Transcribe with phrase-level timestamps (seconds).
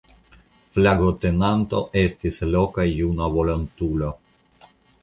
[0.77, 4.13] Flagotenanto estis loka juna volontulo.